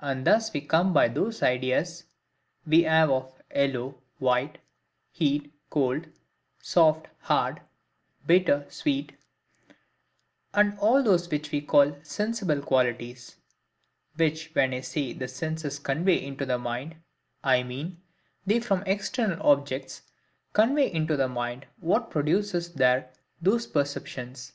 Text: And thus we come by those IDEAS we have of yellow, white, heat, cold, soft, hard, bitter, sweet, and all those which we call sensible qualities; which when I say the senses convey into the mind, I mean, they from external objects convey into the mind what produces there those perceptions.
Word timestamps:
And 0.00 0.26
thus 0.26 0.52
we 0.52 0.62
come 0.62 0.92
by 0.92 1.06
those 1.06 1.44
IDEAS 1.44 2.02
we 2.66 2.82
have 2.82 3.08
of 3.08 3.40
yellow, 3.54 4.02
white, 4.18 4.58
heat, 5.12 5.54
cold, 5.70 6.08
soft, 6.60 7.06
hard, 7.20 7.60
bitter, 8.26 8.66
sweet, 8.68 9.12
and 10.52 10.76
all 10.80 11.04
those 11.04 11.30
which 11.30 11.52
we 11.52 11.60
call 11.60 11.96
sensible 12.02 12.60
qualities; 12.60 13.36
which 14.16 14.50
when 14.56 14.74
I 14.74 14.80
say 14.80 15.12
the 15.12 15.28
senses 15.28 15.78
convey 15.78 16.16
into 16.20 16.44
the 16.44 16.58
mind, 16.58 16.96
I 17.44 17.62
mean, 17.62 18.02
they 18.44 18.58
from 18.58 18.82
external 18.86 19.40
objects 19.40 20.02
convey 20.52 20.92
into 20.92 21.16
the 21.16 21.28
mind 21.28 21.66
what 21.78 22.10
produces 22.10 22.74
there 22.74 23.12
those 23.40 23.68
perceptions. 23.68 24.52